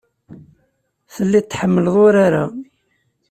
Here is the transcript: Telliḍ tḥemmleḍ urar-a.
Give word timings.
Telliḍ 1.13 1.45
tḥemmleḍ 1.45 1.95
urar-a. 2.05 2.45